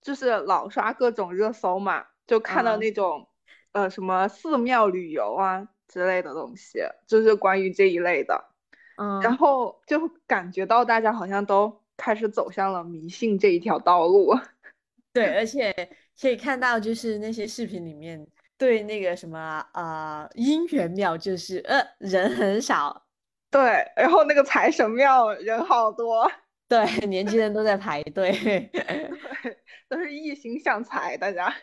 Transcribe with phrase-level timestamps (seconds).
[0.00, 3.28] 就是老刷各种热搜嘛，就看到那种、
[3.72, 8.52] 呃什么寺庙旅游啊之类的东西，就是关于这一类的。
[8.98, 9.20] 嗯。
[9.20, 14.38] 然后就感觉到大家好像都开始走向了迷信这一条道路。
[15.12, 19.38] 对，而且可以看到，就是那些视频里面对那个什么
[19.72, 23.06] 啊姻缘庙，就是呃人很少。
[23.50, 26.30] 对，然后那个财神庙人好多，
[26.68, 28.32] 对，年轻人都在排队，
[28.72, 29.10] 对，
[29.88, 31.54] 都是一心向财，大家。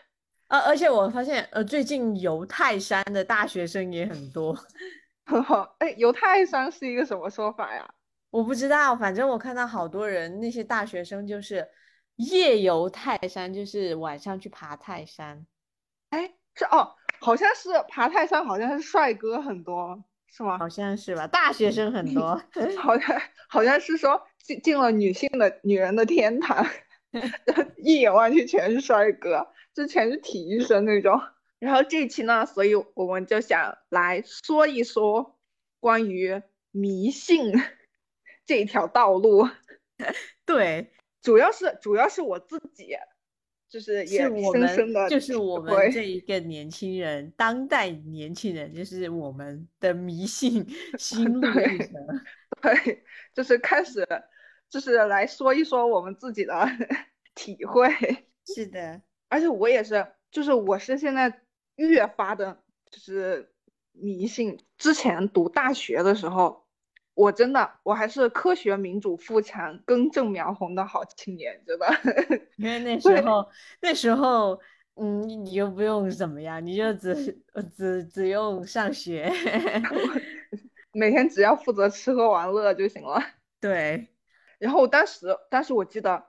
[0.48, 4.56] 呃，而且我发现，呃，最近游泰山的大学生也很多。
[5.80, 7.86] 哎，游泰山是一个什么说法呀？
[8.30, 11.66] 我不知道，反正我看到好多人，那些大学生就是
[12.16, 15.46] 夜游泰山，就是晚上去爬泰山。
[16.10, 20.04] 哎，这哦，好像是爬泰山，好像是帅哥很多。
[20.34, 20.56] 是吗？
[20.56, 22.42] 好像是吧，大学生很多，
[22.80, 26.66] 好像好像是说进进了女性的女人的天堂，
[27.76, 31.20] 一眼望去全是帅哥，就全是体育生那种。
[31.58, 35.38] 然后这期呢，所以我们就想来说一说
[35.80, 37.52] 关于迷信
[38.46, 39.46] 这条道路。
[40.46, 42.94] 对，主要是主要是我自己。
[43.70, 50.62] 就是也深深的，就是我们这一个年轻人，当代年轻人，就是我们的迷信
[50.98, 51.94] 心路历程。
[52.60, 54.06] 对，就是开始，
[54.68, 56.68] 就是来说一说我们自己的
[57.34, 57.88] 体会。
[58.44, 61.40] 是的，而且我也是，就是我是现在
[61.76, 63.54] 越发的，就是
[63.92, 64.58] 迷信。
[64.76, 66.61] 之前读大学的时候。
[67.14, 71.86] 我真的，我还是科学民主富强、根正苗红的好青年，真的。
[72.56, 73.46] 因为那 时候，
[73.80, 74.58] 那时候，
[74.94, 77.42] 嗯，你又不用怎么样，你就只
[77.76, 79.30] 只只用上学，
[80.92, 83.20] 每天只要负责吃喝玩乐就行了。
[83.60, 84.08] 对。
[84.58, 86.24] 然后当时，当时我记得，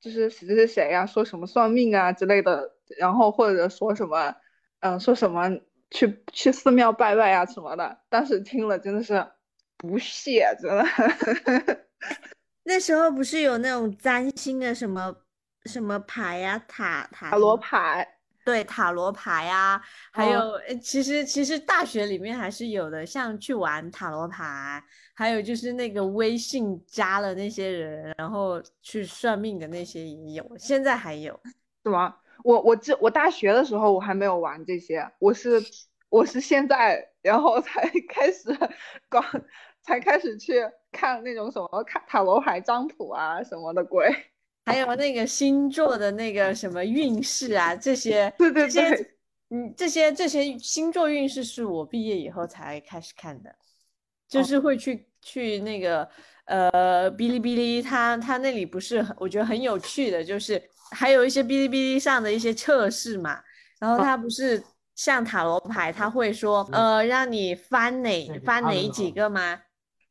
[0.00, 4.36] 就是谁谁谁呀，说什么算命啊之类的，然后或者说什么，
[4.80, 5.58] 嗯，说什么
[5.90, 9.26] 去去寺庙拜拜啊什么的，当时听了真的是。
[9.78, 11.86] 不屑，真的。
[12.64, 15.14] 那时候不是有那种占星的什么
[15.64, 18.06] 什么牌呀，塔塔塔罗牌，
[18.44, 19.80] 对，塔罗牌啊，
[20.12, 24.82] 还有，其实其实大学里面还是有的，像去玩塔罗牌，
[25.14, 31.40] 还有就是那个微信加了那些人，然后去算命的那些也有，现在还有，
[31.84, 32.16] 是吗？
[32.44, 35.62] 我我这我大学的时候我还没有玩这些，我是
[36.10, 38.54] 我是现在然后才 开始
[39.08, 39.24] 搞。
[39.88, 40.52] 才开始去
[40.92, 44.06] 看那种什么看塔罗牌占卜啊什么的鬼，
[44.66, 49.14] 还有那个星座的那个什么运势啊这些，对对对，
[49.48, 53.50] 嗯，这些这些星座运势是我毕业以后才开始看的，
[54.28, 56.06] 就是会去去那个
[56.44, 63.40] 呃哔哩哔哩，它它那里不是我觉得很有趣的，就是还有一些哔哩哔哩上的一些测试嘛，
[63.80, 64.62] 然后它不是
[64.94, 69.62] 像塔罗牌，它会说呃让你翻哪翻哪几个吗？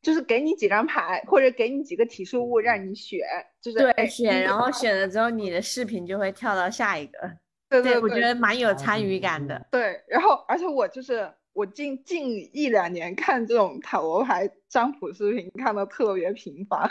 [0.02, 3.20] 就是给你几张牌，或者给你几个提示物让你选，
[3.62, 7.20] 就是对选，然后选了之后，你的视频就会跳到下一个。
[7.70, 9.68] 对对，我觉得蛮有参与感的。
[9.72, 16.90] 对，然后而且我就是我近近一两年看这种塔罗牌占卜视频看的特别频繁，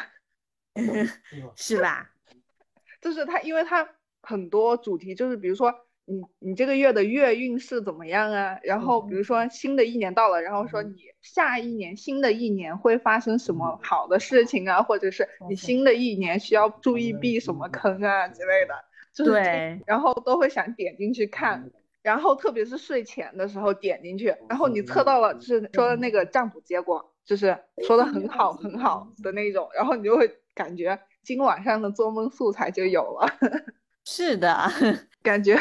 [1.57, 2.11] 是吧？
[3.01, 3.89] 就是它，因为它
[4.21, 5.73] 很多主题就是比如说。
[6.07, 8.59] 你你这个月的月运势怎么样啊？
[8.63, 18.75] 然后比如说新的一年到了，然后说你下一年新的一年会发生什么好的事情啊，或者是你新的一年需要注意避什么坑啊之类的，
[19.13, 21.71] 就是对，然后都会想点进去看，
[22.03, 33.29] 然后特别是睡前的时候点进去，然后你测到了就是说的那个占卜结果，就是说的很好很好的那种，然后你就会感觉今晚上的做梦素材就有了。
[34.09, 34.57] 是的，
[35.21, 35.59] 感觉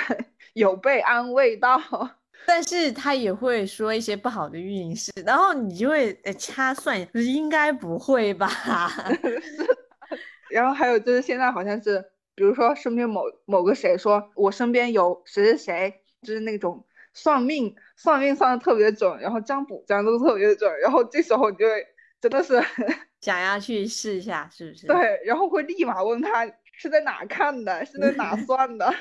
[0.55, 1.79] 有被安慰到，
[2.47, 8.47] 但是他也会说一些不好的运势，然后你就会掐算，应该不会吧？
[9.21, 9.41] 是。
[10.49, 11.99] 然后还有就是现在好像是，
[12.35, 21.85] 比如说身边某某个谁说，我身边有谁谁谁就是那种算命算命算的特别准，然后占卜占都特别准，然后这时候你就会
[22.21, 22.63] 真的是
[23.19, 24.87] 想要去试一下，是不是？
[24.87, 28.93] 对，然后会立马问他是在哪看的，是在哪算的，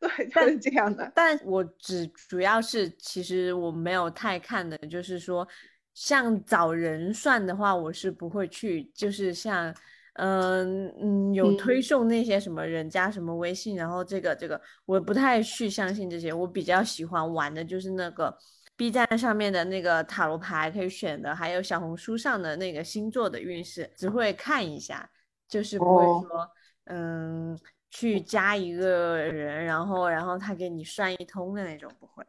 [0.00, 1.10] 对，就是这样的。
[1.14, 5.46] 但我只主要是其实我没有太看的，就是说
[5.94, 9.74] 像找人算的话，我是不会去，就是像。
[10.18, 18.34] 嗯嗯，有推送那些什么人家什么微信，然后这个这个我不太去相信这些，我比较喜欢玩的就是那个
[18.78, 25.06] B 站上面的那个塔罗牌可以选的，还有小红书上的那个星座的运势，只会看一下，
[25.46, 26.50] 就是不会说
[26.84, 27.58] 嗯
[27.90, 32.24] 去加一个人，然后然后他给你算一通的那种，不会。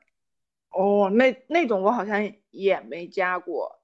[0.70, 3.82] 哦，那那种我好像也没加过，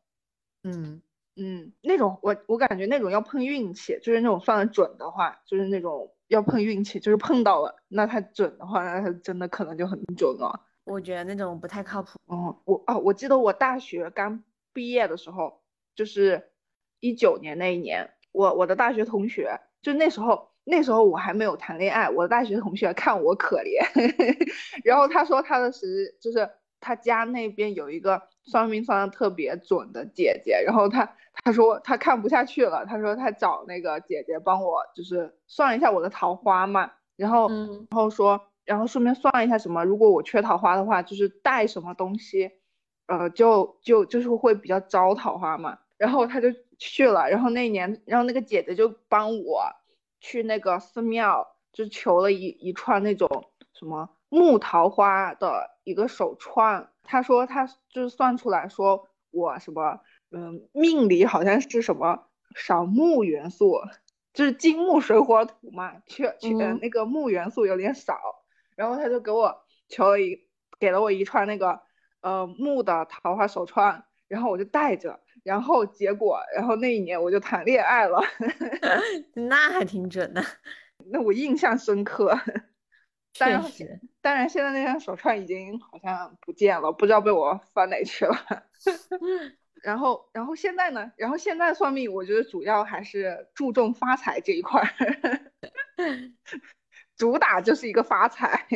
[0.63, 1.01] 嗯。
[1.35, 10.67] 嗯，那种我我感觉那种要碰运气，就是那种算的准的话，就是那种要碰运气，就是碰到了，那他准的话，那他真的可能就很准了。
[10.83, 12.19] 我觉得那种不太靠谱。
[12.27, 14.43] 哦，我哦，我记得我大学刚
[14.73, 15.63] 毕业的时候，
[15.95, 16.51] 就是
[16.99, 23.83] 一九年那一年，我我的大学同学，就那时候那时候我还没有谈恋爱，我的大学同学看我可怜，
[24.83, 26.49] 然后他说他的时就是
[26.79, 31.15] 他家那边有一个算命算的特别准的姐姐，然后他。
[31.43, 42.51] 他说他看不下去了，他说他找那个姐姐帮我，就是算一下我的桃花嘛，然后，然后说，然后顺便算一下什么，如果我缺桃花的话，就是带什么东西，
[43.07, 45.79] 呃，就就就是会比较招桃花嘛。
[45.97, 49.63] 然后他就去了，然后那年，然后那个姐姐就帮我
[50.23, 56.89] 去那个寺庙，就求了一一串那种什么木桃花的一个手串。
[57.03, 59.99] 他说他就是算出来说我什么。
[60.35, 63.79] 嗯，命里好像是什么少木元素，
[64.33, 68.17] 就是金木水火土嘛，缺缺那个木元素有点少，
[68.75, 70.39] 然后他就给我求了一，
[70.79, 71.81] 给了我一串那个
[72.21, 78.19] 呃木的桃花手串，然后我就戴着，然后结果，然后那一年我就谈恋爱了，
[79.35, 80.43] 那还挺准的，
[81.11, 82.37] 那我印象深刻。
[83.33, 88.35] 确实，当然现在那串手串已经好像不见了，不知道被我放哪去了。
[89.81, 91.11] 然后，然后现在呢？
[91.17, 94.87] 然后现在算命，我觉得主要还是注重发财这一块儿，
[97.17, 98.67] 主打就是一个发财。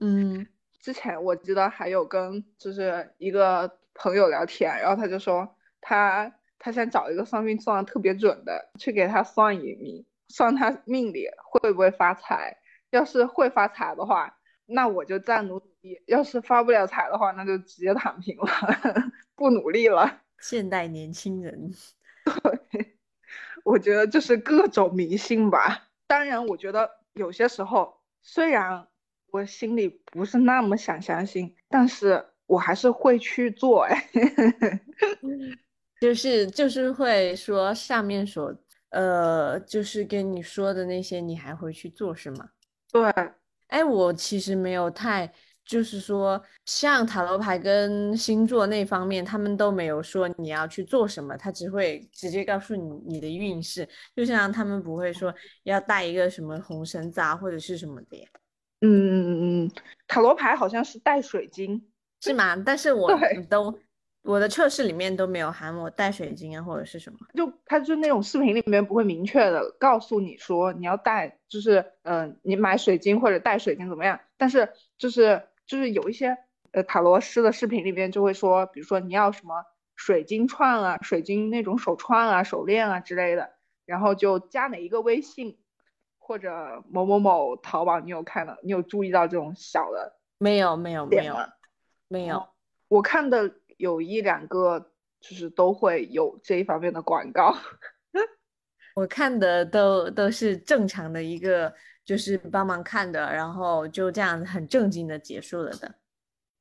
[0.00, 0.46] 嗯，
[0.78, 12.56] 之前我记得还有跟就是一个朋友聊天，然后他就说他他想找一个算命算的特别准的，去给他算一命，算他命里会不会发财。
[12.90, 18.46] 要是会发财的话，那我就再努力；要是发不了财的话，那就直接躺平了，
[19.34, 20.20] 不努力了。
[20.38, 21.70] 现代年轻人，
[22.70, 22.96] 对，
[23.64, 25.88] 我觉得就是各种迷信吧。
[26.06, 28.86] 当然，我觉得有些时候，虽然
[29.30, 33.84] 我心里不是那么想相信，但是我还是会去做。
[33.84, 34.10] 哎，
[36.02, 38.52] 就是就是会说上面所
[38.90, 42.48] 呃，就是跟你说的那些，你还会去做是吗？
[42.90, 43.08] 对，
[43.68, 45.32] 哎，我其实没有太。
[45.64, 53.88] 就是说，像塔罗牌跟星座那方面，他们都没有说你要去做什么，他只会直接告诉你你的运势。
[54.16, 55.32] 就像他们不会说
[55.62, 58.28] 要带一个什么红绳子啊，或者是什么的。
[58.80, 59.70] 嗯嗯嗯嗯，
[60.08, 61.80] 塔罗牌好像是带水晶，
[62.20, 62.56] 是吗？
[62.56, 63.08] 但是我
[63.48, 63.72] 都
[64.22, 67.18] 我的测试里面都没有喊我带水晶啊，或者是什么。
[67.34, 74.20] 就他就那种视频里面不会明确的告诉你说你要带，就是嗯，你买水晶或者带水晶怎么样？
[74.36, 75.42] 但是就是。
[75.64, 76.36] 就是有一些
[76.72, 79.64] 呃塔罗师的视频里面就会说，比如说你要什么
[79.94, 83.48] 水晶串啊、水晶那种手串啊、手链啊之类的，
[83.86, 85.56] 然后就加哪一个微信
[86.18, 88.58] 或者某某某淘宝，你有看到？
[88.62, 90.18] 你有注意到这种小的？
[90.36, 91.36] 没有，没有，没有，
[92.08, 92.48] 没有。
[92.88, 97.52] 我看的有一两个，就是都会有这一方面的广告。
[98.94, 101.74] 我看的都都是正常的一个。
[102.04, 105.94] 就是帮忙看的，然后就这样很正经的结束了的。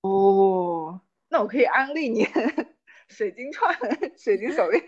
[0.01, 2.27] 哦，那我可以安利你
[3.07, 3.75] 水晶串、
[4.15, 4.85] 水晶手链。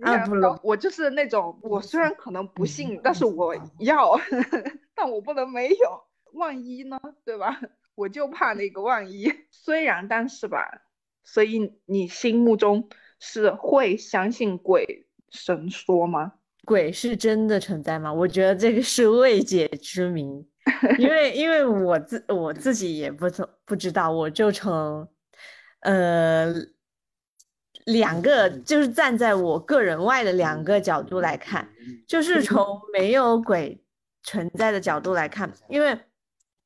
[0.00, 4.18] 啊不，我就是那种，我虽然可能不信，但是我要，
[4.92, 7.60] 但我不能没有，万一呢，对吧？
[7.94, 9.32] 我就怕那个万一。
[9.52, 10.68] 虽然，但是吧，
[11.26, 12.88] 所以你心目中
[13.20, 16.32] 是会相信鬼神说吗？
[16.64, 18.10] 鬼是真的存在吗？
[18.12, 20.22] 我觉得这个是未解之谜，
[20.98, 25.06] 因为因为我自我自己也不不不知道，我就从
[25.80, 26.52] 呃
[27.84, 31.68] 两个就是站在我个人外的两个角度来看，
[32.08, 33.84] 就是从没有鬼
[34.22, 35.96] 存在的角度来看，因为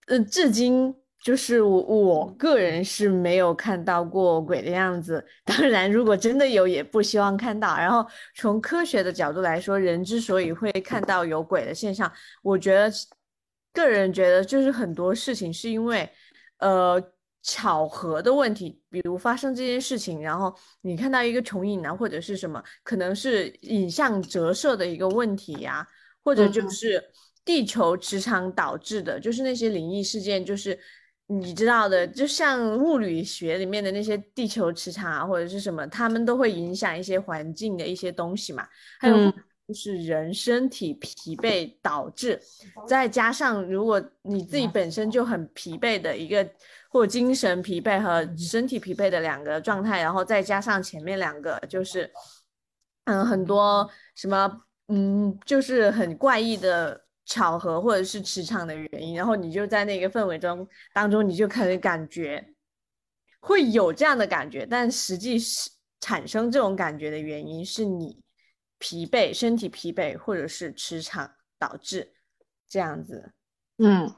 [0.06, 5.22] 呃至今就是我我个人是没有看到过鬼的样子。
[5.44, 7.76] 当然，如果真的有，也不希望看到。
[7.76, 12.10] 然后从科学的角度来说，人之所以会看到有鬼的现象，
[12.42, 12.90] 我觉得
[13.74, 16.08] 个人觉得就是很多事情是因为
[16.58, 16.98] 呃
[17.42, 25.86] 巧合的问题，比如发生这件事情，然后你看到一个重影啊，或者是什么，可能是影像折射的一个问题呀，
[26.24, 27.04] 或者就嗯是
[27.44, 30.78] 地球磁场导致的，就是那些灵异事件，就是。
[31.32, 38.66] 你知道的，就像物理学里面的那些地球磁场啊，或者是什么，他们都会影响一些环境的一些东西嘛。
[38.98, 39.32] 还有嗯
[39.68, 42.36] 就是人身体疲惫导致，
[42.88, 46.44] 再加上如果你自己本身就很疲惫的一个，
[46.88, 52.10] 或者精神疲惫和身体疲惫的两个状态，然后再加上前面两个就是，
[53.04, 57.00] 嗯，很多什么，嗯，就是很怪异的。
[57.30, 62.44] 巧合或者是磁场的原因，然后你就在那个氛围中当中，你就可能感觉
[63.38, 65.70] 会有这样的感觉，但实际是
[66.00, 68.20] 产生这种感觉的原因是你
[68.78, 72.12] 疲惫、身体疲惫，或者是磁场导致
[72.68, 73.32] 这样子。
[73.78, 74.12] 嗯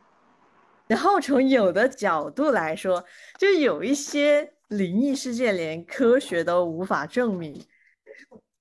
[0.86, 3.04] 然后从有的角度来说，
[3.38, 7.62] 就有一些灵异事件连科学都无法证明，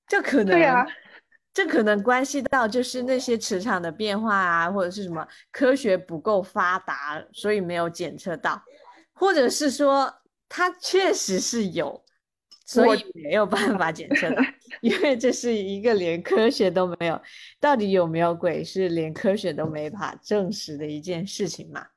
[0.08, 0.86] 这可能对呀
[1.54, 8.64] 这可能关系到就是那些磁场的变化啊，或者是什么科学不够发达，所以没有检测到，
[9.14, 10.14] 或者是说
[10.48, 12.04] 它确实是有，
[12.66, 14.42] 所以没有办法检测到，
[14.82, 17.22] 因为这是一个连科学都没有，
[17.60, 21.88] 到底有没有鬼是连科学都没法证实的一件事情嘛？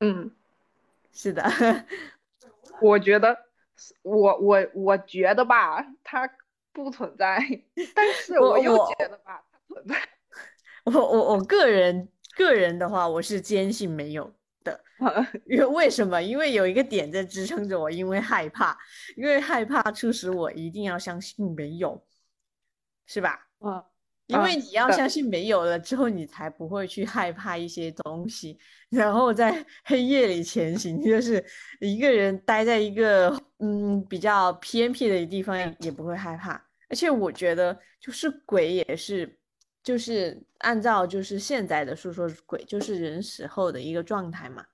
[0.00, 0.30] 嗯，
[1.12, 1.42] 是的，
[2.80, 3.36] 我觉得
[4.02, 6.30] 我我我觉得吧，它
[6.84, 7.38] 不存在，
[7.94, 9.96] 但是我我又觉得吧，它存在。
[10.84, 14.32] 我我我个人个人的话，我是坚信没有
[14.64, 14.80] 的。
[15.46, 16.22] 因为为什么？
[16.22, 18.76] 因为有一个点在支撑着我，因为害怕，
[19.16, 22.02] 因为害怕促使我一定要相信没有，
[23.06, 23.48] 是吧？
[23.60, 23.84] 嗯，
[24.28, 28.58] 因为你要相信没有了之后，你才不会去害怕一些东西，
[28.88, 31.44] 然后在黑夜里前行，就是
[31.80, 36.67] 一个人待在一个嗯比较偏僻的地方也不会害怕。
[36.88, 39.38] 而且我觉得，就是鬼也是，
[39.82, 44.64] 就是按照就是现在的说说鬼就是人死后的一个状态嘛。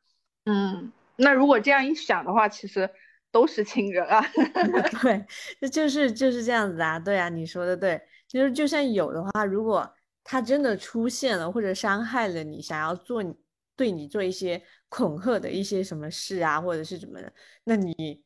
[0.46, 2.88] 嗯，那如果这样一想的话，其实
[3.30, 4.24] 都是亲人啊。
[5.02, 5.24] 对，
[5.60, 13.34] 这就是就是这样子啊，对啊，你说的对，其实就算有的话，如果他真的出现了或者伤害了你，想要做你
[13.76, 17.32] 对你做一些恐吓的一些什么事啊，或者是怎么的，
[17.64, 18.23] 那你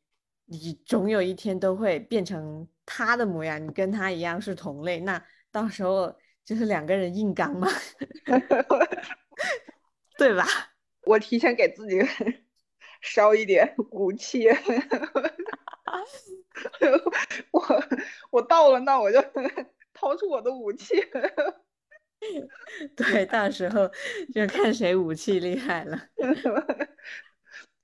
[0.50, 7.68] 你总有一天都会变成他的模样，你跟他一样是同类，那到时候就是两个人硬刚嘛，
[10.16, 10.46] 对吧？
[11.04, 12.00] 我提前给自己
[13.00, 14.48] 烧一点武器，
[17.50, 17.84] 我
[18.30, 19.20] 我到了，那我就
[19.92, 20.94] 掏出我的武器。
[22.96, 23.88] 对，到时候
[24.34, 26.08] 就看谁武器厉害了。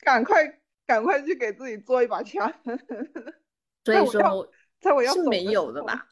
[0.01, 2.53] 赶快赶快去给自己做一把枪。
[3.85, 4.49] 所以说
[4.81, 6.09] 在我要是没有的吧？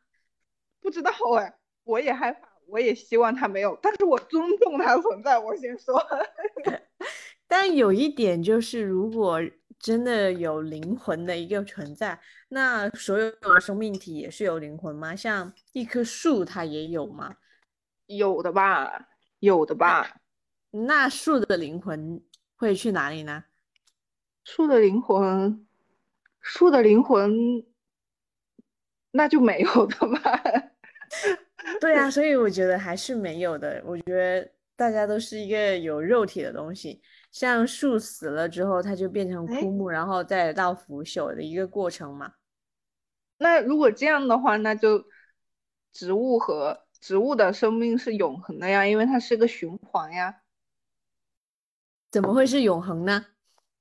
[0.81, 5.39] 不知道哎，我也害怕，我也希望他没有，但是我尊重它存在。
[5.39, 6.03] 我先说，
[7.47, 9.41] 但有一点就是，如果
[9.79, 15.15] 真的有灵魂的一个存在，那所有的生命体也是有灵魂吗？
[15.15, 17.37] 像一棵树，它也有吗？
[18.07, 20.21] 有的吧，有的吧。
[20.71, 22.23] 那树的灵魂
[22.57, 23.45] 会去哪里呢？
[24.45, 25.67] 树的灵魂，
[26.41, 27.65] 树的灵魂，
[29.13, 30.43] 那就没有的吧。
[31.81, 33.83] 对啊，所以我觉得还是没有的。
[33.87, 42.35] 我觉得大家都是一个有肉体的东西，像树死了之后，它就变成哎枯木，然后再到腐朽的一个过程嘛。
[43.39, 45.05] 那如果这样的话，那就
[45.93, 50.43] 植物和植物的生命是永恒的呀，因为它是个循环呀，
[52.11, 53.27] 怎么会是永恒呢？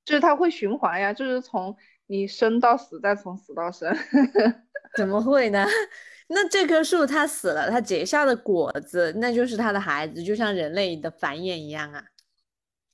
[0.04, 3.94] 就是它会循环呀，就是从你生到死，再从死到生。
[4.96, 5.66] 怎么会呢？
[6.28, 12.04] 那这棵树它死了，它结下的果子，那就是它的孩子，就像人类的繁衍一样啊。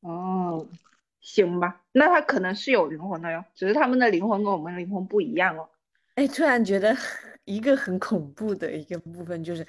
[0.01, 0.67] 哦，
[1.21, 5.69] 行吧，那它可能是有灵魂的哟，只是他们的灵魂跟我们灵魂不一样哦。
[6.15, 6.97] 哎，突然觉得
[7.45, 9.67] 一个很恐怖的一个部分就是，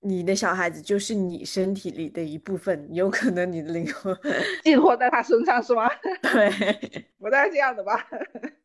[0.00, 4.16] 你的小孩子就是你身体里的一部分，有可能你的灵魂，
[4.64, 5.88] 寄托在他身上是吗？
[6.22, 8.06] 对， 不带这样的吧？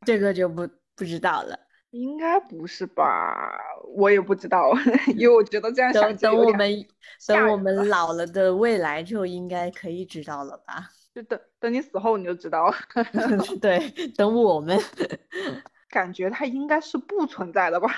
[0.05, 1.59] 这个就不不知道了。
[1.91, 3.57] 应该不是吧？
[3.95, 4.71] 我也不知道，
[5.15, 6.85] 因为我觉得这样等想等我们
[7.19, 10.89] 吓等我们老了的未来就应该可以知道了吧？
[11.13, 12.75] 就等等你死后你就知道了。
[13.61, 13.79] 对，
[14.17, 14.77] 等我们。
[15.87, 17.89] 感觉它应该是不存在的吧？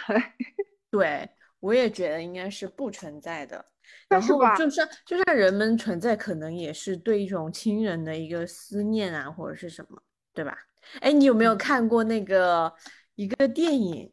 [0.91, 1.27] 对，
[1.59, 3.55] 我也觉得应该是不存在的。
[4.09, 10.01] 然后但是吧，就算就算人们存在，可能也是对一种亲人的一个思念啊，或者是什么，
[10.33, 10.57] 对吧？
[10.99, 12.73] 哎，你有没有嗯看过那个
[13.15, 14.11] 一个电影？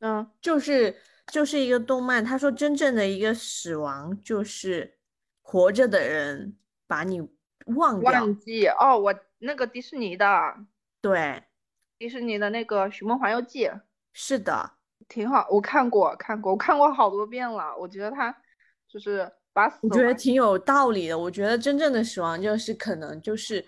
[0.00, 0.94] 嗯，就是
[1.28, 4.98] 就是一个动漫，他说真正的一个死亡就是
[5.40, 7.20] 活着的人把你
[7.76, 8.12] 忘掉。
[8.12, 10.26] 忘记哦，我那个迪士尼的
[11.00, 11.42] 对，
[11.98, 13.66] 迪士尼的那个《寻梦环游记》
[14.12, 14.73] 是的，
[15.08, 17.76] 挺好，我看过看过，我看过好多遍了。
[17.78, 18.34] 我觉得他
[18.88, 21.18] 就是把死我觉得挺有道理的。
[21.18, 23.64] 我觉得真正的死亡就是可能就是，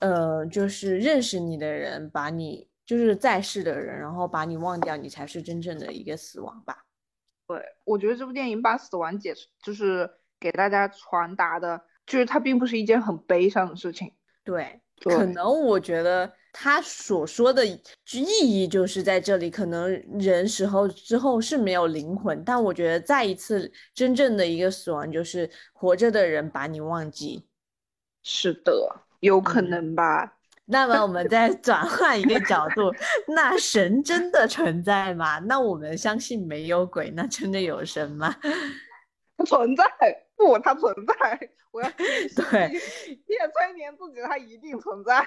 [0.00, 6.84] 呃，就是认识你的人把你就是在世的人，然后把你忘掉，你才是真正的一个死亡吧。
[7.46, 14.12] 对我觉得这部电影把死亡解释，就是给大家传达的，就是它并不是一件很悲伤的事情。
[14.44, 17.78] 对，对可能我觉得他所说的意
[18.42, 27.46] 义就是在这里，可能人死后之后是没有灵魂，但我觉得再一次真正的一个死亡就是活着的人把你忘记。
[28.22, 30.36] 是的，有可嗯能吧。
[30.66, 32.94] 那么我们再 转换一个角度，
[33.34, 35.38] 那神真的存在吗？
[35.40, 38.36] 那我们相信没有鬼，那真的有神吗？
[39.36, 39.84] 不存在，
[40.40, 41.38] 不，它存在。
[41.70, 42.68] 我要 对
[43.06, 45.24] 你也催眠自己，它一定存在。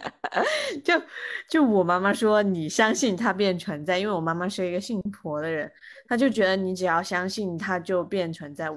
[0.84, 0.94] 就
[1.48, 5.68] 就我妈妈说，你相信它便存在，因为我妈妈是一个信佛的人，
[6.06, 8.68] 她就觉得你只要相信它就便存在。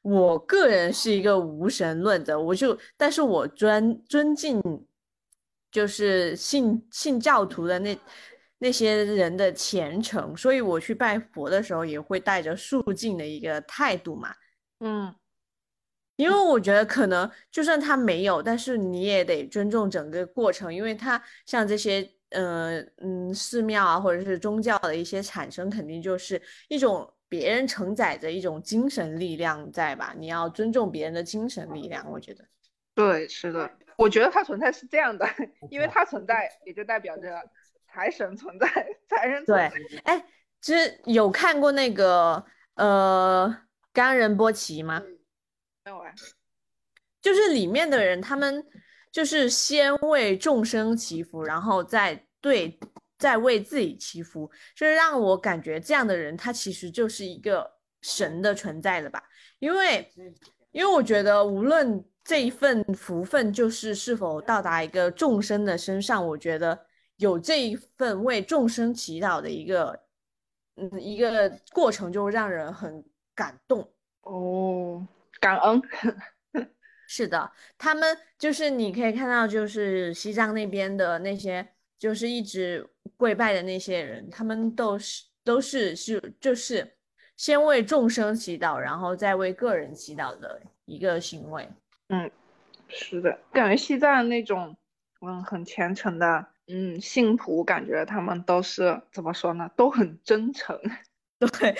[0.00, 4.62] 我个人是一个无神论者，我就但是我尊尊敬，
[5.70, 7.98] 就是信信教徒的那
[8.60, 14.34] 那些人的虔诚，所以我去拜佛的时候也会带着肃静的一个态度嘛。
[14.80, 15.14] 嗯，
[16.16, 30.14] 因为我觉得可能就算他没有，但是你也得尊重整个过程，因为他像这些呃嗯寺庙啊，或者是宗教的一些产生，肯定就是一种别人承载着一种精神力量在吧？
[30.18, 32.44] 你要尊重别人的精神力量，我觉得。
[32.94, 33.70] 对，是的。
[33.96, 35.26] 我觉得它存在是这样的，
[35.70, 37.38] 因为它存在，也就代表着
[37.86, 38.66] 财神存在，
[39.08, 39.98] 财神存在对。
[40.04, 40.24] 哎，
[40.60, 42.42] 其实有看过那个
[42.74, 43.54] 呃
[43.92, 45.02] 冈仁波齐吗？
[45.84, 46.12] 没有啊，
[47.20, 48.64] 就是里面的人，他们
[49.10, 52.78] 就是先为众生祈福，然后再对
[53.18, 57.70] 再为自己祈福，就是让我感觉这样的人，他其实就是一个
[58.02, 59.22] 神的存在了吧？
[59.58, 60.10] 因为
[60.70, 70.00] 因为我觉得无论这一份福分就是是否到达一个众生的身上，我觉得有这一份为众生祈祷的一个
[70.76, 73.04] 嗯一个过程，就让人很
[73.40, 73.90] 感动。
[74.20, 75.06] 哦，
[75.40, 75.82] 感恩。
[77.08, 81.66] 是的，他们就是你可以看到，就是西藏那边的那些，
[81.98, 86.98] 就是一直跪拜的那些人，他们都是都是是就是
[87.34, 91.66] 先为众生祈祷，然后再为个人祈祷的一个行为。
[92.10, 92.30] 嗯
[92.88, 94.76] 是的，感觉西藏那种
[95.22, 100.78] 嗯很虔诚的嗯信徒，感觉他们都是怎么说呢，都很真诚。
[101.58, 101.74] 对，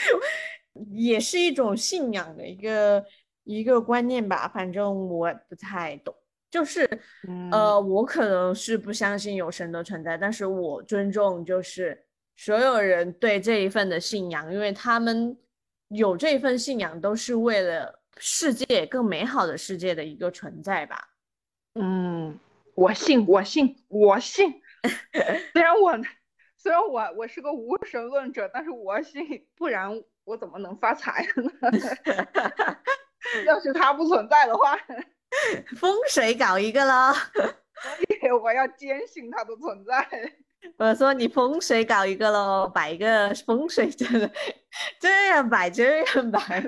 [0.92, 3.04] 也是一种信仰的一个
[3.44, 6.14] 一个观念吧，反正我不太懂。
[6.50, 6.84] 就是，
[7.28, 12.04] 嗯呃，我可能是不相信有神的存在，但是我尊重就是
[12.36, 15.36] 所有人对这一份的信仰，因为他们
[15.88, 21.08] 有这份信仰，都是为了世界更美好的世界的一个存在吧。
[21.74, 22.36] 嗯，
[22.74, 24.60] 我信，我信，我信。
[25.52, 25.92] 虽然我
[26.58, 31.50] 虽然我我是个无神论者，但是我信，不然我怎么能发财呢？
[33.46, 34.76] 要是它不存在的话，
[35.78, 37.12] 风水搞一个喽，
[38.42, 40.06] 我要坚信它的存在。
[40.76, 44.30] 我说你风水搞一个喽，摆一个风水真的
[44.98, 46.62] 这样摆这样摆。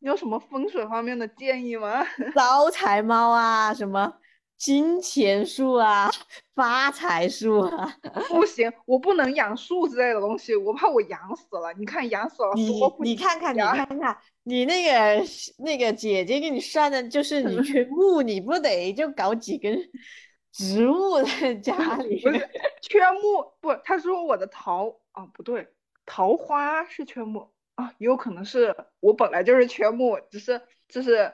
[0.00, 2.04] 你有什么风水方面的建议吗？
[2.34, 4.12] 招财猫啊，什么
[4.60, 6.10] 金钱树啊，
[6.54, 7.96] 发财树啊，
[8.28, 11.72] 不行，我不能养树之类的东西，我怕我养死了。
[11.78, 15.24] 你看养死了你你看看，你看看，你那个
[15.64, 19.78] 那个姐姐给你算的，就是你缺木，你不得就搞几根
[20.52, 22.20] 植物在 家里？
[22.20, 22.46] 不是
[22.82, 25.68] 缺木，不，他说我的桃啊，不对，
[26.04, 31.32] 桃花是缺木啊，也有可能是我本来就是缺木，只是就是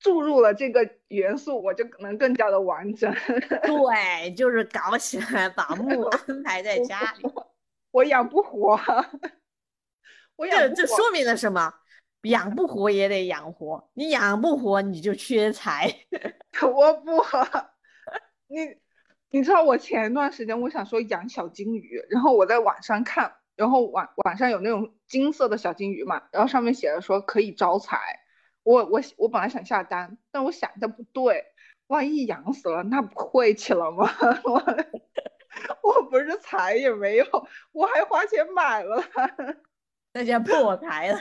[0.00, 3.12] 注入了这个元素，我就能更加的完整。
[3.62, 7.28] 对，就是搞起来，把 木安排在家里。
[7.90, 8.78] 我养不活，
[10.36, 11.74] 我养这说明了什么？
[12.22, 15.92] 养不活也得养活，你养不活你就缺财。
[16.62, 17.22] 我不，
[18.48, 18.76] 你
[19.30, 27.98] 你知道我前一段时间我想说养小金鱼，然后我在网上看，然后网网上有那种金色的小金鱼嘛，然后上面写着说可以招财。
[28.68, 31.42] 我我我本来想下单，但我想的不对，
[31.86, 34.06] 万一养死了，那不晦气了吗？
[34.44, 34.62] 我
[35.82, 37.24] 我不是财也没有，
[37.72, 39.02] 我还花钱买了，
[40.12, 41.18] 那叫破财了。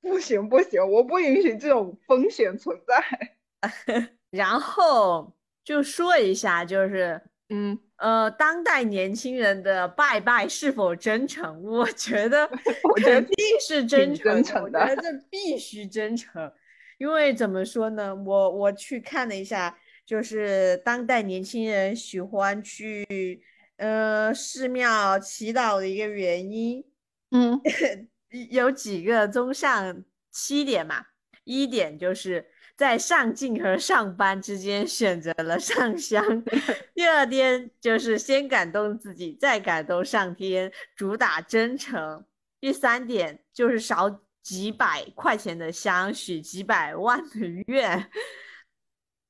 [0.00, 4.10] 不行不行，我不允许这种风险存在。
[4.30, 11.62] 然后就说一下，就是嗯呃，当代年轻人的拜拜是否真诚？
[11.62, 12.48] 我觉得
[12.94, 16.50] 我觉得肯定是真诚的，真诚的我觉得这必须真诚。
[16.98, 23.42] 因为怎么说呢，我我去看了一下，就是当代年轻人喜欢去
[23.76, 26.84] 呃寺庙祈祷的一个原因，
[27.30, 27.60] 嗯
[28.50, 31.06] 有几个，综上七点嘛。
[31.44, 32.44] 一点就是
[32.78, 36.44] 在上进和上班之间选择了上香。
[36.94, 42.24] 第二点就是先感动自己，再感动上天，主打真诚。
[42.60, 48.08] 第三点就是少几百块钱的香，许几百万的愿。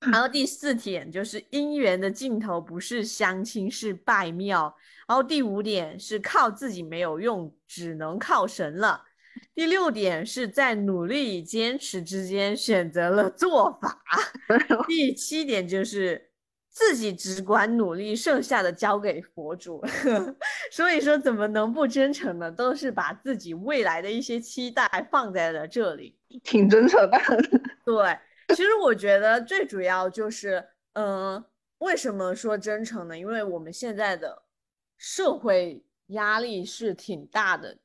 [0.01, 4.77] 然后第四点就是姻缘的尽头不是相亲，是拜庙。
[5.09, 9.08] 然后第五点是靠自己没有用，只能靠神了。
[9.59, 14.01] 第六点是在努力与坚持之间选择了做法。
[14.87, 16.31] 第七点就是
[16.71, 19.85] 自己只管努力，剩下的交给佛主。
[20.71, 22.49] 所以说，怎么能不真诚呢？
[22.53, 26.17] 都是把自己未来的一些期待放在了这里。
[26.45, 27.19] 挺真诚的。
[27.85, 28.17] 对，
[28.55, 31.45] 其实我觉得最主要就是，嗯、
[31.79, 33.19] 为什么说真诚呢？
[33.19, 34.45] 因为我们现在的
[34.97, 37.77] 社会压力是挺大的，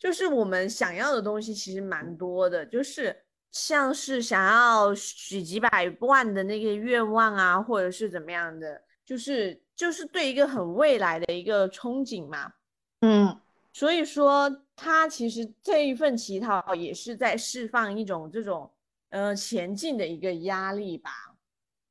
[0.00, 3.14] 就是我们想要的东西其实蛮多的，就是
[3.52, 12.54] 像是想要许几百万的那个愿望啊，或者是怎么样的，就是就是对一个很未来的一个憧憬嘛。
[13.02, 13.38] 嗯
[13.72, 18.68] 所以说，他其实这一份乞讨也是在释放一种这种
[19.10, 21.10] 呃前进的一个压力吧，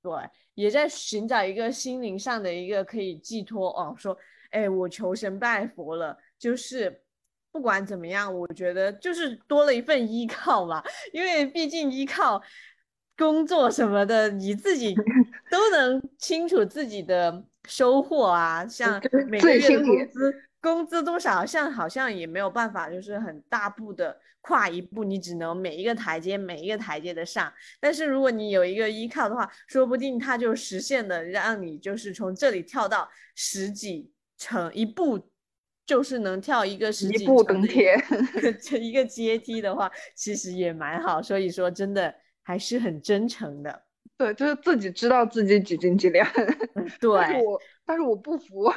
[0.02, 0.12] 对，
[0.56, 3.95] 也在寻找一个心灵上的一个可以寄托哦。
[3.98, 4.17] 说，
[4.50, 7.02] 哎，我求神拜佛了，就是
[7.51, 12.41] 不管怎么样，我觉得就是多了一份依靠吧，因为毕竟依靠
[13.17, 14.95] 工作什么的，你自己
[15.49, 20.43] 都能清楚自己的收获啊，像每个月的工资。
[20.62, 27.49] 工资多少，像好像也没有办法，就是很大步的跨一步，你只能每一个台阶每一个台阶的上。
[27.79, 35.29] 但是如果你有一个依靠的话，说不定它就实现了，让你就是从这里跳到十几层，一步
[35.89, 37.99] 就是能跳一个十几步登天
[38.62, 41.19] 这 一个阶梯的话，其实也蛮好。
[41.19, 43.84] 所以说，真的还是很真诚的。
[44.15, 46.32] 对，就是自己知道自己几斤几两。
[46.99, 47.43] 对， 但是对。
[47.43, 48.71] 我但是我不服，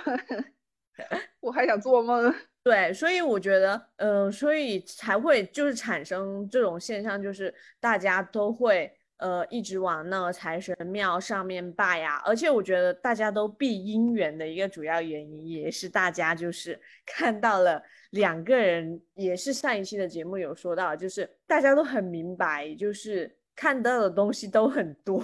[1.41, 2.35] 我还想做梦。
[2.65, 8.91] 对，所以我觉得，呃，所以才会就是产生这种现象，就是大家都会
[9.23, 25.23] 呃一直往那个财神庙上面拜呀、而且我觉得大家都避姻缘的一个主要原因，也是大家就是 看到了两个人，也是上一期的节目有说到，就是大家都很明白，就是看到的东西都很多，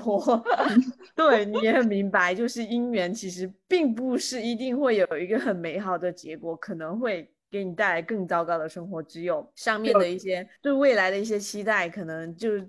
[1.17, 9.03] 对你也很明白，就是姻缘其实并不是一定会有一个很美好的结果，可能会给你带来更糟糕的生活。
[9.03, 12.67] 只有上面的一些对未来的一些期待，可能就就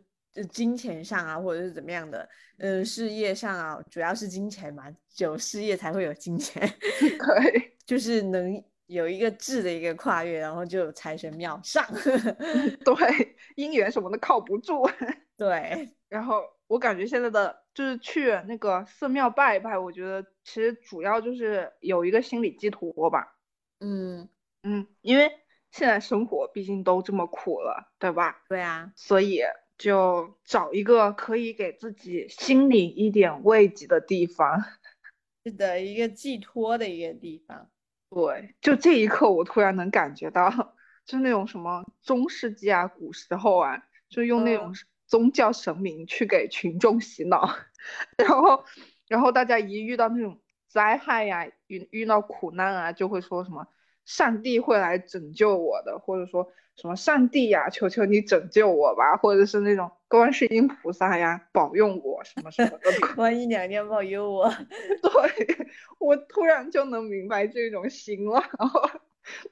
[0.52, 4.86] 金钱上啊，或者是怎么样的，嗯，事业上啊，主要是金钱嘛，
[5.18, 6.62] 有事业才会有金钱，
[7.00, 11.86] 对，就是能有一个质的一个跨越，然后就有财神庙上
[12.86, 14.90] 对，姻缘什么的靠不住。
[15.38, 23.38] 对，然后我感觉现在的就是去那个寺庙拜一拜，我觉得其实主要就是有一个心理寄托吧。
[23.80, 24.28] 嗯，
[24.64, 25.32] 嗯，因为
[25.72, 28.42] 现在生活毕竟都这么苦了，对吧？
[28.50, 29.42] 对啊，所以
[29.80, 34.62] 就找一个可以给自己心里一点慰藉的地方。
[35.46, 37.72] 是的一个寄托的一个地方。
[38.12, 44.76] 对，就这一刻，我突然能感觉到，就那种什么中世纪啊、古时候啊，就用那种嗯
[45.08, 47.48] 宗教神明去给群众洗脑，
[48.18, 48.66] 然后，
[49.08, 53.66] 然后大家一遇到那种灾害呀、遇遇到苦难啊，就会说什么
[54.10, 63.14] 上帝会来拯救我的，或者说什么上帝呀，求求你拯救我吧，或者是那种观世音菩萨呀，保佑我什么什么的。
[63.16, 64.50] 观音娘娘保佑我。
[64.50, 65.68] 对，
[66.00, 68.90] 我突然就能明白这种心了，然 后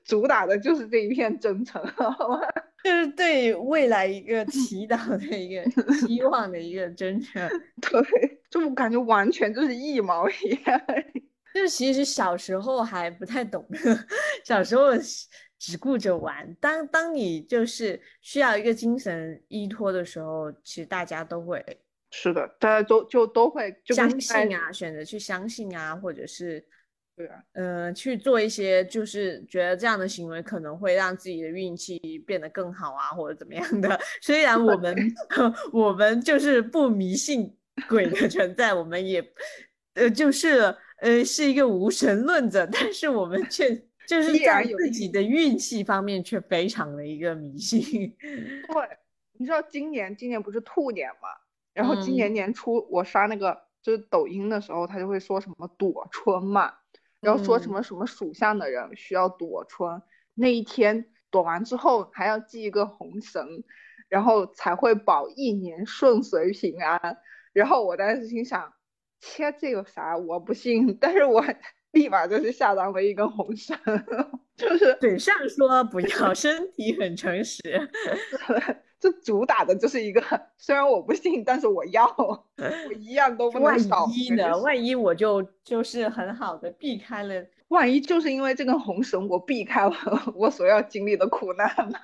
[0.04, 2.42] 主打的就是这一片真诚，好吗？
[2.84, 7.48] 就是对未来一个祈祷的一个 希望的一个真诚。
[7.80, 10.82] 对，就我感觉完全就是一毛一样。
[11.54, 13.66] 就是其实小时候还不太懂，
[14.48, 14.92] 小时候
[15.60, 16.56] 只顾着玩。
[16.62, 21.62] 当当你就是需要一个精神依托的时候，其实大家都会
[22.12, 26.66] 是的，大家都就都会就相信啊，选择去相信啊，或者是
[27.14, 34.00] 对啊，呃去做一些就是觉得这样的行为可能会让自己的运气变得更好啊，或者怎么样的。
[34.24, 34.96] 虽然我们
[35.74, 37.54] 我们就是不迷信
[37.90, 39.22] 鬼的存在，我们也
[39.96, 48.16] 呃就是呃是一个无神论者，但是我们却就是依在自己的运气方面却非常的一个迷信。
[48.20, 48.98] 对，
[49.34, 51.28] 你知道今年今年不是兔年嘛？
[51.74, 56.74] 然后今嗯年年初我刷那个就是抖音的时候，他就会说什么躲春嘛，
[57.20, 60.02] 然后说什嗯么什么属相的人需要躲春，
[60.34, 63.64] 那一天躲完之后还要系一个红绳，
[64.10, 67.18] 然后才会保一年顺遂平安。
[67.54, 68.74] 然后我当时心想，
[69.20, 70.18] 切，这有啥？
[70.18, 71.44] 我不信，但是我
[71.92, 73.78] 立马就是下单为一根红绳，
[74.56, 77.62] 就是嘴上说不要，身体很诚实。
[79.00, 80.22] 这主打的就是一个，
[80.58, 84.12] 虽然我不信，但是我要，我一样都不能少万少。
[84.12, 84.58] 一呢？
[84.58, 87.46] 万一我就就是很好的避开了。
[87.68, 89.96] 万一就是因为这根红绳，我避开了
[90.34, 92.00] 我所要经历的苦难呢？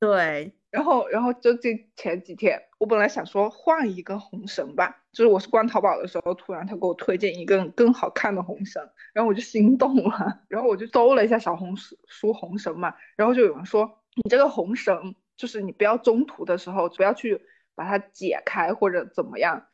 [0.00, 17.40] 对，然后，然后就这前几天，我本来想说换一根红绳吧，就是我是逛淘宝的时候，突然他给我推荐一根更好看的红绳，然后我就心动了， 然后我就搜了一下小红书红绳嘛，然后就有人说你这个红绳，就是你不要中途的时候不要去
[17.74, 19.66] 把它解开或者怎么样，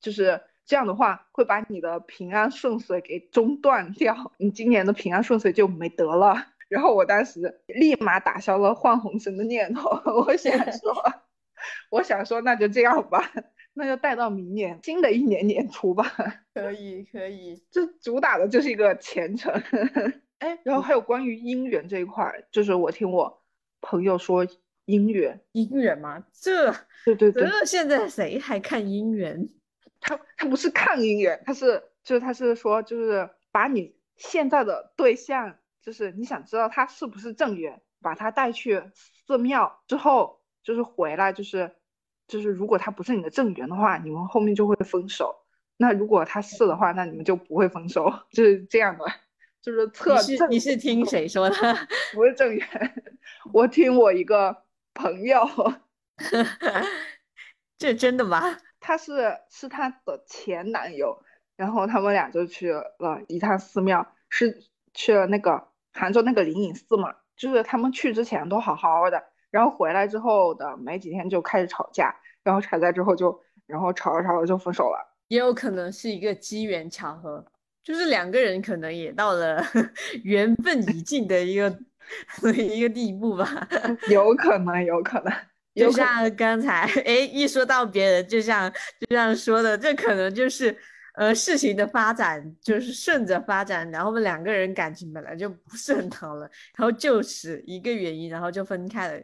[0.00, 6.34] 就是这样的话会把你的平安顺遂给中断掉，你今年的平安顺遂就没得了。
[6.68, 9.90] 然后我当时立马打消了换红绳的念头，
[10.26, 10.94] 我想说，
[11.90, 13.32] 我想说那就这样吧，
[13.74, 16.12] 那就带到明年新的一年年初吧。
[16.54, 17.62] 可 以可以。
[17.70, 19.52] 这主打的就是一个虔诚。
[20.38, 23.42] 哎，然后还有关于姻缘这一块儿，就是我听我
[23.80, 24.46] 朋友说
[24.86, 26.70] 姻缘，姻缘嘛，这
[27.04, 29.48] 对对对，这现在谁还看姻缘？
[30.00, 35.56] 他他不是看姻缘，他是就是他是说就是把你现在的对象，
[35.88, 38.82] 就是你想知道他是不是正缘，把他带去
[39.26, 41.76] 寺庙之后，就是回来就是
[42.26, 45.46] 就是如果他不是你的正缘的话，你们后面就会分手。
[45.78, 49.06] 那如果他是的话，那你们就不会分手，就是这样的，
[49.62, 51.56] 就是测你是正你是听谁说的？
[52.12, 53.02] 不是正缘，
[53.54, 55.40] 我听我一个朋友，
[57.78, 58.42] 这真的吗？
[58.78, 61.24] 他是是他的前男友，
[61.56, 75.16] 然后他们俩就去了一趟寺庙，是去了那个杭州那个灵隐寺嘛，就是他们去之前都好好的，然后回来之后的没几天就开始吵架，然后吵架之后就，然后吵着吵着就分手了。
[75.28, 77.44] 也有可能是一个机缘巧合，
[77.84, 79.62] 就是两个人可能也到了
[80.24, 81.78] 缘分已尽的一个
[82.56, 83.68] 一个地步吧。
[84.10, 85.32] 有可能，有可能，
[85.74, 90.74] 就像刚才，哎，一说到别人，就像就像说的，这可能就是
[91.18, 99.20] 呃事情的发展，就是顺着发展，然后我们两个人感情本来就不是很好了，然后就是一个原因，然后就分开了，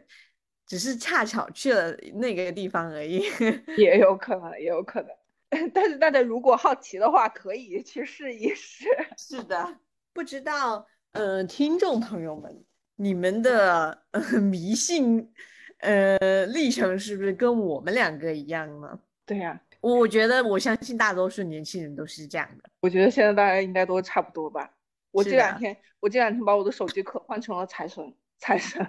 [0.67, 3.23] 只是恰巧去了那个地方而已。
[3.77, 5.09] 也有可能，也有可能。
[5.73, 8.85] 但是大家如果好奇的话，可以去试一试。
[9.17, 9.77] 是的，
[10.11, 12.65] 不知道，呃，听众朋友们，
[12.97, 15.31] 你们的呃迷信
[15.79, 18.99] 呃历程是不是跟我们两个一样呢？
[19.25, 22.69] 对呀、我我觉得，我相信大多数年轻人都是这样的。
[22.79, 24.73] 我觉得现在大家应该都差不多吧。
[25.11, 28.85] 我这两天，我这两天把我的手机壳换成了财神，财神。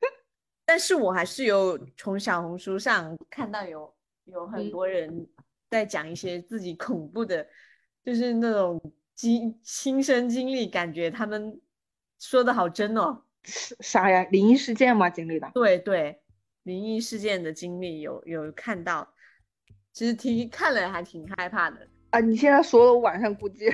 [0.66, 3.94] 但是我还是有从小红书上看到有
[4.24, 5.28] 有很嗯多人
[5.70, 7.46] 在讲一些自己恐怖的，
[8.04, 11.60] 就是那种经亲身经历，感觉他们
[12.18, 13.22] 说的好真哦。
[13.44, 14.24] 是啥呀？
[14.30, 15.08] 灵异事件吗？
[15.10, 15.50] 经历的？
[15.54, 16.20] 对对，
[16.64, 19.13] 灵异事件的经历有有看到，
[19.94, 21.76] 其实挺看了还挺害怕的。
[22.10, 23.72] 啊，你现在说了，我晚上估计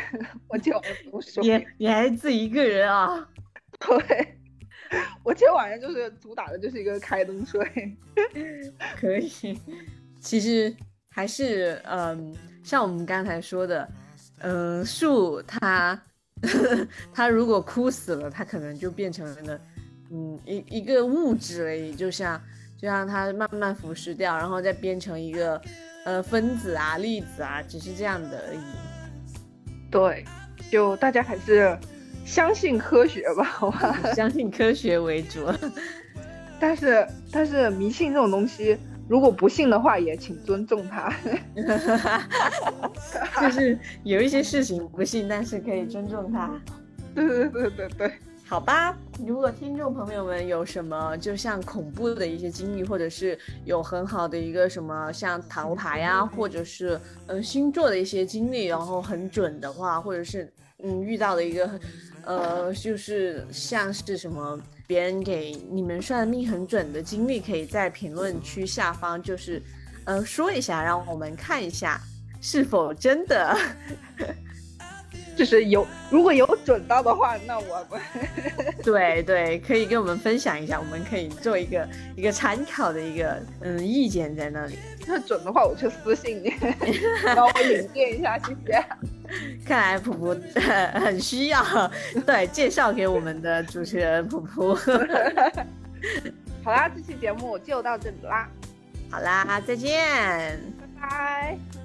[0.49, 1.43] 我今晚上不用睡。
[1.43, 3.27] 你你还自己一个人啊？
[3.81, 4.39] 对，
[5.25, 7.97] 我今天晚上就是主打的就是一个开灯睡。
[9.01, 9.59] 可以，
[10.21, 10.75] 其实
[11.11, 13.89] 还是嗯，像我们刚才说的，
[14.41, 15.99] 嗯，树它
[17.15, 19.61] 它如果枯死了，它可能就变成了
[20.11, 22.39] 嗯一一个物质而已，就像
[22.77, 25.61] 就像它慢慢腐蚀掉，然后再变成一个
[26.05, 28.61] 呃分子啊、粒子啊，只是这样的而已。
[29.91, 30.25] 对，
[30.71, 31.77] 就大家还是
[32.25, 33.97] 相信科学吧，好吧？
[34.15, 35.47] 相信科学为主。
[36.61, 41.13] 但是但是迷信这种东西，如果不信的话，也请尊重它。
[43.41, 46.51] 就是有一些事情不信，但是可以尊重它。
[47.15, 48.13] 对对对对对。
[48.51, 61.71] 好吧，如果听众朋友们有什么就像恐怖的一些经历，或者是有很好的一个什么像塔罗牌呀，或者是呃星座的一些经历，然后很准的话，或者是嗯遇到的一个
[62.25, 69.63] 呃就是像是什么别人给你们算命很准的经历，可以在评论区下方就是
[70.07, 72.01] 呃说一下，让我们看一下
[72.41, 73.57] 是否真的。
[75.41, 77.99] 就是有，如果有准到的话，那我们
[78.85, 84.79] 对对，可以跟我们分享一下，我们可以做一个一个参考的一个嗯意见在那里。
[85.07, 86.53] 那准的话，我去私信你，
[87.35, 88.85] 帮我引荐一下，谢谢。
[89.65, 90.37] 看来普普
[91.01, 91.65] 很需要，
[92.27, 94.75] 对，介绍给我们的主持人普普。
[96.63, 98.47] 好啦，这期节目就到这里啦。
[99.11, 101.80] 好啦，再见，拜拜。